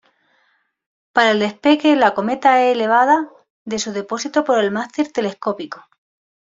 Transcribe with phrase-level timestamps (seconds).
[1.13, 5.85] Para el despegue la cometa es elevado de su depósito por el mástil telescópico.